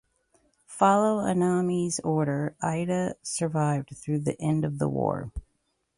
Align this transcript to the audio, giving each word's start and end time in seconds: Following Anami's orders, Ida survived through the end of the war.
Following 0.65 1.37
Anami's 1.37 1.99
orders, 1.99 2.55
Ida 2.59 3.17
survived 3.21 3.95
through 3.95 4.21
the 4.21 4.35
end 4.41 4.65
of 4.65 4.79
the 4.79 4.89
war. 4.89 5.31